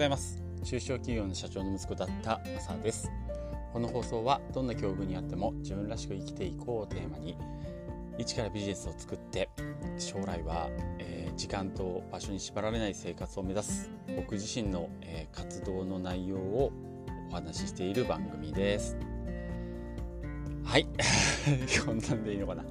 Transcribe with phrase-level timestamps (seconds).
[0.00, 0.42] ございます。
[0.64, 3.12] 中小企業の社長の息子だった朝です。
[3.70, 7.36] この放送はどんな境遇にあっても自分らしく生きていこうをテーマに
[8.16, 9.50] 一からビジネスを作って
[9.98, 16.72] 将来は、えー、時間と場所に縛られない生活を目指す僕自身の、えー、活動の内容を
[17.30, 18.96] お話ししている番組です。
[20.64, 20.86] はい。
[21.84, 22.64] こんなんでいいのかな。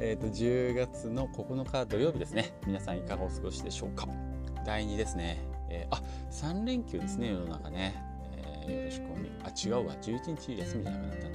[0.00, 2.52] えっ、ー、と10月の9日土曜日ですね。
[2.66, 4.06] 皆さんいかがお過ごしでしょうか。
[4.66, 5.38] 第2ですね、
[5.74, 7.94] えー、あ3連休ですね世の中ね、
[8.66, 9.30] えー、よろしくお願い。
[9.42, 9.94] あ違うわ。
[10.00, 11.34] 11日休みじゃなくなったの。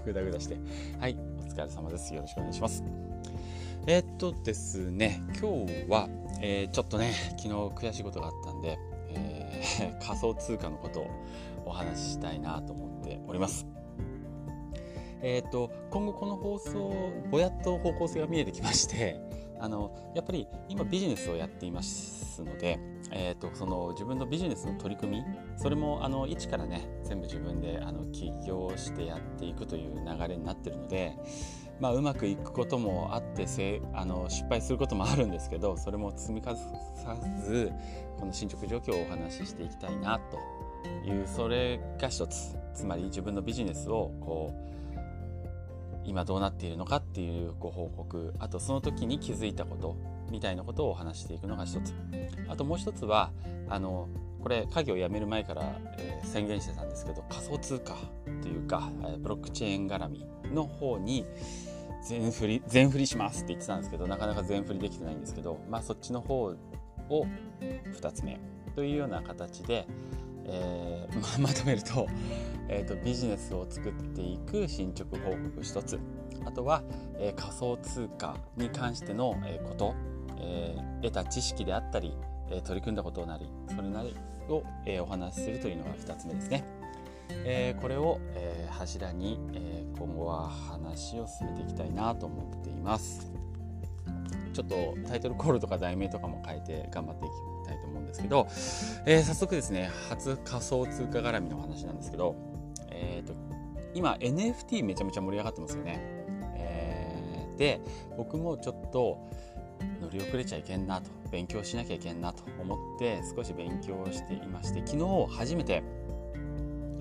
[0.04, 0.56] ぐだぐだして。
[0.98, 2.14] はいお疲れ様です。
[2.14, 2.84] よろしくお願いします。
[3.86, 6.08] えー、っとですね今日は、
[6.42, 8.78] えー、ちょっとね昨日悔しいことがあったんで、
[9.10, 11.06] えー、 仮想通貨のことを
[11.64, 13.66] お話ししたいなと思っております。
[15.22, 19.20] えーと、今後この放送ぼやっと方向性が見えてきまして
[19.60, 22.78] あのやっぱり今ビジネスをやっていますので、
[23.12, 25.24] えーと、その自分のビジネスの取り組み
[25.56, 31.16] それもあの一からね全部自分であの起業してやっていくという流れになってるので、
[31.78, 37.70] まあ、うまくいくこともあってせあの失敗することもあるんですけどそれも積み重さず
[38.18, 40.38] この進捗状況をお話ししていきたいなと
[41.08, 42.60] いうそれが一つ。
[42.74, 44.79] つまり自分のビジネスをこう
[46.04, 49.96] 今どうなっているのかっていうご報告あとその時に気づいたこと
[50.30, 51.94] みたいなことをお話していくのが一つ。
[52.48, 53.30] あともう一つは
[53.68, 54.08] あの
[54.42, 57.96] これ家業を辞める前から、えー、宣言してたんですけど仮想通貨
[58.42, 61.26] というかえブロックチェーン絡みの方に
[62.02, 66.56] 全振り全振りしますって言ってたんですけどなかなか全振りできてないんですけどまあそっちの方を
[67.60, 68.40] 2つ目
[68.74, 69.86] というような形で、
[70.50, 72.06] えー、ま まとめると,、
[72.68, 75.98] えーと、ビジネスを作っていく進捗報告一つ
[76.44, 76.82] あとは、
[77.18, 79.94] えー、仮想通貨に関しての、えー、こと、
[80.38, 82.14] えー、得た知識であったり、
[82.50, 84.16] え取り組んだことなりそれなり
[84.48, 86.64] を、えお話しするというのが2つ目ですね。
[87.44, 93.30] えこれを、え柱に、え今後は話を進めていきたいなと思っています。
[94.60, 98.46] ちょっとタイトルコールとか題名とかも変えて頑張っていきたいと思うんですけど、
[99.06, 102.36] えー、早速ですね初仮想通貨絡みの話なんですけど、
[102.90, 103.34] えーと、
[103.94, 105.98] 今 NFT めちゃめちゃ盛り上がってますよね。
[106.56, 107.80] えー、で
[108.18, 109.18] 僕もちょっと
[110.02, 115.82] 乗り遅れちゃいけんなと勉強しなきゃいけんなと思って少し勉強していまして昨日初めて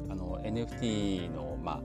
[0.09, 1.81] あの NFT のまあ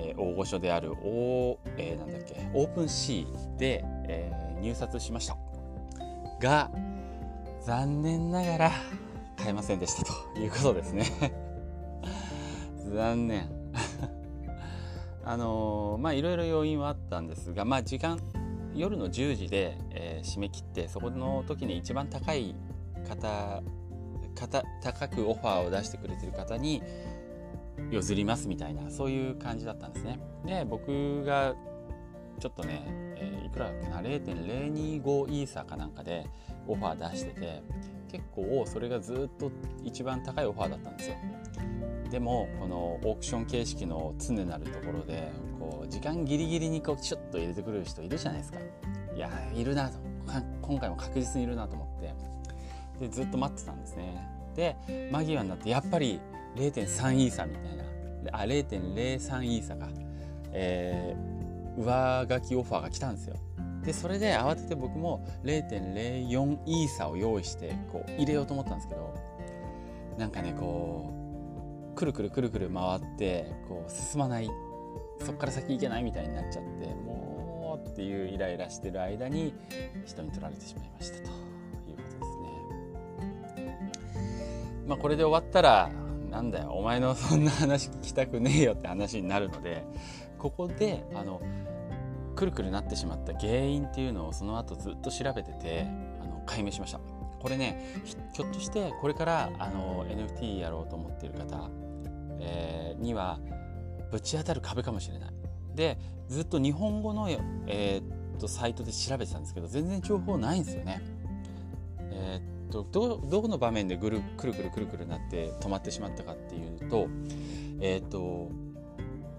[0.00, 5.36] えー、大御所である O、えー、なんだっけオープンシーで、えー、入札しました。
[6.40, 6.70] が
[7.64, 8.72] 残念ながら
[9.36, 11.04] 買えませんでしたということですね。
[12.94, 13.50] 残念。
[15.24, 18.18] あのー、まあいろいろ要因はあったんですがまあ時間
[18.74, 22.54] 夜の10時で、えー、締め切ってそこの時に一番高い
[23.06, 23.62] 方
[24.34, 26.82] 方高くオファーを出してくれてる方に
[27.90, 30.18] 譲りますみたいなそういう感じだったんですね。
[30.46, 31.54] で僕が
[32.38, 32.84] ちょっとね、
[33.16, 36.26] えー、いくらだっけな？0.025イーサーかなんかで
[36.66, 37.62] オファー出してて
[38.10, 39.50] 結構それがずっと
[39.84, 41.16] 一番高いオファーだったんですよ。
[42.10, 48.58] でもこのオークション形式の常なるところでこう時間ギリギリにこうチュッと入れてくる人いるじゃないですか。
[49.14, 49.98] いやいるなと
[50.62, 52.14] 今回も確実にいるなと思って
[53.06, 54.26] でずっと待ってたんですね。
[54.54, 54.76] で
[55.10, 56.20] 間際になってやっぱり
[56.56, 57.84] 0.3イーサーみたいな
[58.32, 59.88] あ0.03イーサーか、
[60.52, 61.37] えー、
[61.82, 63.36] 上書きオファーが来たんですよ
[63.84, 69.14] でそれで慌てて僕も0.04イーサを用意してこう入れようと思ったんですけど
[70.18, 71.14] なんかねこ
[71.92, 74.50] うくるくるくるくる回ってこう進まない
[75.20, 79.54] そこから先行けないみたいになっちゃってもうっていうイライラしてる間に
[80.04, 83.68] 人に取られてしまいましたということですね。
[84.86, 85.90] まあこれで終わったら
[86.38, 89.84] なんだよお前の そんな話聞きたくねえよって話になるので
[90.38, 91.40] ここであの
[92.36, 95.86] くるくるなってしまった原因っていうのをその後ずっと調べてて
[96.22, 97.00] あの解明しました。
[97.40, 97.80] これね
[98.32, 101.70] ひょっとしてこれからあの NFT やろうと思っている方、
[102.40, 103.38] えー、には
[104.10, 105.30] ぶち当たる壁かもしれない。
[105.74, 105.98] で
[106.28, 111.00] ずっと日本語の、えー、っとサイトで調べてたんですけど全然情報ないんですよね。
[112.10, 117.08] えー、とどどこの場面でぐるくるくるくるくるなって止まってしまったかっていうと,、
[117.80, 118.50] えーと、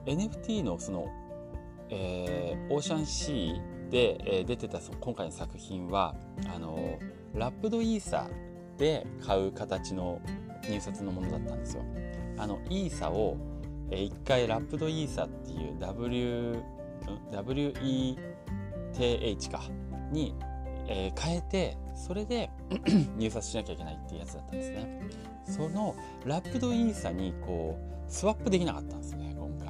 [0.06, 1.08] NFT のその、
[1.90, 6.16] えー、オーシャンシーで、えー、出てたその今回の作品は
[6.54, 7.00] あの
[7.34, 8.28] ラップドイーサ
[8.78, 10.22] で買う形の
[10.68, 11.84] 入札のものだったんですよ。
[12.38, 13.38] あのイーサを、
[13.92, 16.56] えー、1回ラップドイーサっていう W
[17.32, 18.16] WETH
[19.52, 19.62] か
[20.12, 20.36] に
[20.90, 22.50] えー、変えてそれで
[23.18, 25.02] 入札しなきゃいけないっていうやつだったんですね。
[25.46, 25.96] その
[26.26, 29.70] ラップドイーサにこうスワップできなかったんですね今回。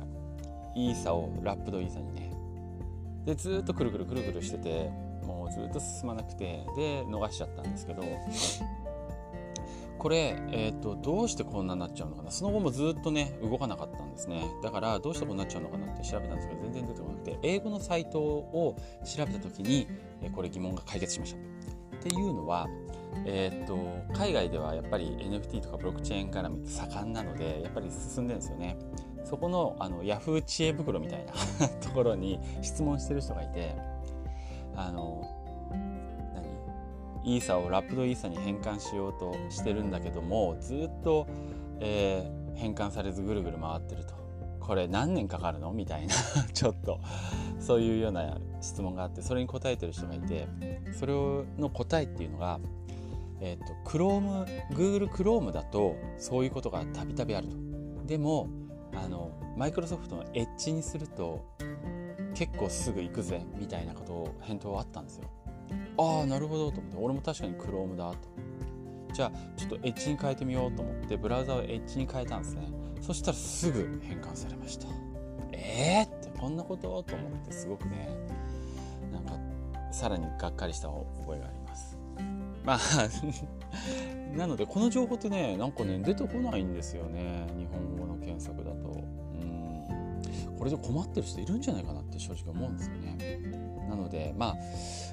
[0.75, 2.31] イーサをラップドイーサにね。
[3.25, 4.89] でずっとくるくるくるくるしてて
[5.23, 8.01] もうずっと進まなくてで逃しちゃったんですけど
[9.99, 12.31] これ、えーと、どうしてこんなになっちゃうのかな？
[12.31, 14.49] その後もずっとね動かなかったんですね。
[14.63, 19.87] だからどうしてこうなっちゃうのかなって調べたんですけど全然出てこなくて英語のサイトを調べた時に、
[20.21, 21.37] えこれ疑問が解決しました。
[21.97, 22.67] っていうのは
[23.25, 23.77] えー、っと
[24.13, 28.77] 海外ではやっぱり NFT とかブロックチェーン絡みって盛んなのでやっぱり進んでるんですよね。
[29.25, 31.33] そこのあのヤフー知恵袋みたいな
[31.85, 33.75] ところに質問してる人がいて
[34.75, 35.38] あの
[37.35, 41.27] イーサをラップドイーサに変換しようとしてるんだけどもずっと、
[41.79, 44.19] えー、変換されずぐるぐる回ってると。
[44.59, 45.71] これ何年かかるの？
[45.71, 46.13] みたいな
[46.53, 46.99] ちょっと。
[47.59, 50.47] そういうような質問があってそれに答えてる人がいて
[50.97, 52.59] それの答えっていうのが
[53.41, 57.57] えっ、ー、と Chrome Google Chrome だとそういうことがたびたびあると。
[58.05, 58.47] でも
[58.95, 61.45] あのマイクロソフトのエッジにすると
[62.33, 65.25] 結構すぐ行くぜみたいなことを返答はあったんですよ。
[65.97, 66.97] ああなるほどと思って。
[66.99, 68.17] 俺も確かに Chrome だと。
[69.13, 72.67] じゃあちょっとエッジに変えてみようと思ってブラウザをエッジに変えたんですね。
[73.01, 74.87] そしたらすぐ変換されました。
[75.51, 77.03] えーってこんなこと？
[77.03, 78.09] と思ってすごくね。
[79.11, 79.33] なんか
[79.91, 81.97] さらにがっかりした覚えがあります。
[82.63, 82.79] まあ
[84.37, 87.47] なのでこの情報ってねなんかね出てこないんですよね。
[87.57, 88.89] 日本語の検索だと。
[88.89, 90.55] うん。
[90.57, 93.17] これで困ってる人いるんじゃないかなって正直思うんですよね。
[93.89, 94.55] なのでまあ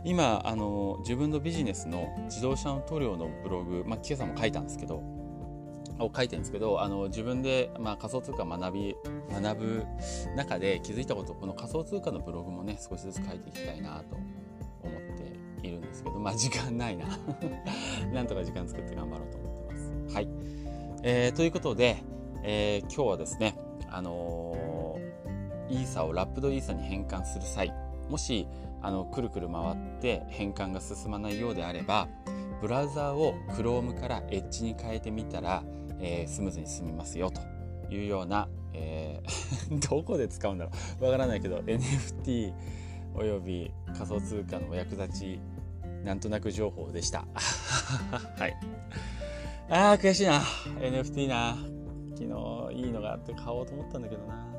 [0.04, 5.02] 今あの自分のビジネスの自動車の塗料のブログ、まあ、今朝も書いたんですけど
[5.98, 8.96] を書いてるんですけどあの自分で、まあ、仮想通貨学び
[9.32, 9.86] 学ぶ
[10.36, 14.16] 中で気づいたことこの仮想通貨のブログもね少しずつ書いていきたいなと
[14.82, 17.06] 思っているんですけどまあ時間ないな
[18.12, 19.78] なんとか時間作って頑張ろうと思ってま
[20.10, 20.14] す。
[20.14, 20.28] はい、
[21.02, 21.96] えー、ということで、
[22.42, 23.56] えー、今日はですね
[23.88, 27.72] あのー、イーサをラップドイーサに変換する際
[28.08, 28.46] もし
[28.82, 32.08] あのくるくる回って変換が進まないようであれば
[32.60, 35.62] ブラウザーを Chrome から Edge に変えてみたら、
[36.00, 37.40] えー、スムーズに進みますよと
[37.92, 39.26] いうような、えー
[39.90, 40.70] どこで使うんだろ
[41.00, 41.04] う。
[41.04, 42.52] わからないけど NFT
[43.14, 45.40] および仮想通貨のお役立ち
[46.04, 47.24] なんとなく情報でした。
[48.38, 48.56] はい。
[49.68, 50.40] あー悔しいな。
[50.80, 51.56] NFT な。
[52.14, 54.55] 昨日いいのがあって買おうと思ったんだけどな。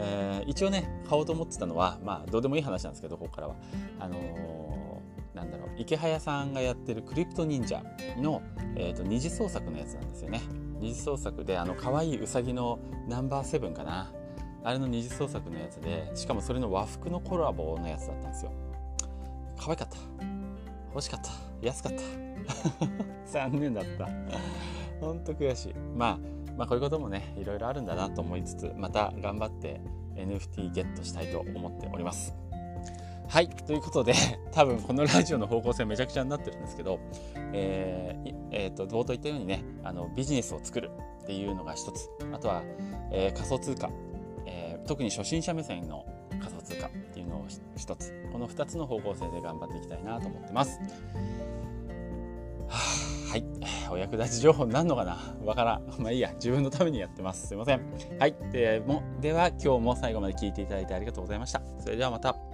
[0.00, 3.56] えー、一応ね買おうと思ってたのはまあどうでもいい話なんですけどここからは。
[3.98, 7.82] あのー、なんだろう池早さんがやってるクリプト忍者
[8.16, 8.42] の、
[8.76, 10.40] えーと、二次創作のやつなんですよね。
[10.80, 12.78] 二次創作であの可愛いうさぎの
[13.08, 14.12] ナンバーセブンかな。
[14.64, 18.52] あれの二次創作のやつでしかもそれの和服のコラボのやつだったんですよ。
[19.58, 19.96] 可愛かった。
[20.92, 21.30] 欲しかった。
[21.62, 22.02] 安かった。
[23.26, 24.08] 残念だった。
[25.00, 25.74] ほんと悔しい。
[25.96, 29.80] まあまあ、こういうこともねいろいろあるんだなと思いつつまた頑張って
[30.16, 32.34] NFT ゲットしたいと思っております。
[33.28, 34.14] はいということで
[34.52, 36.98] 多分このラジオの方向性めちゃくちゃになってるんですけど、
[37.52, 40.90] えーえー、と冒頭言ったようにねあのビジネスを作る
[41.22, 42.62] っていうのが一つあとは、
[43.12, 43.90] えー、仮想通貨、
[44.46, 46.06] えー、特に初心者目線の
[46.40, 47.44] 仮想通貨っていうのを
[47.76, 50.80] 一つこの2つの方向性で頑張っていきたいなと思ってます。
[53.28, 53.44] はい。
[53.90, 55.82] お役立ち情報になるのかなわからん。
[56.02, 56.32] まあいいや。
[56.34, 57.48] 自分のためにやってます。
[57.48, 57.82] すいません。
[58.18, 58.34] はい。
[58.52, 61.60] でもでは、今日も最後まで聞いていただいてありがとうございました。
[61.78, 62.47] それではまた。